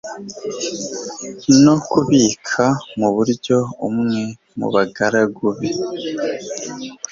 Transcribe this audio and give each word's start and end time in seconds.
no 1.63 1.75
kubika 1.89 2.65
mu 2.99 3.09
buryo 3.15 3.57
umwe 3.87 4.23
mu 4.57 4.67
bagaragu 4.73 5.45
be 5.57 5.69